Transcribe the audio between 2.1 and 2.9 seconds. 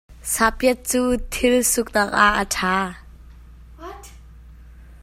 ah a ṭha.